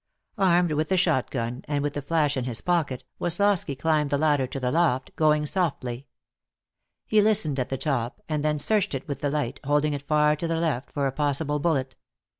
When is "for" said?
10.91-11.05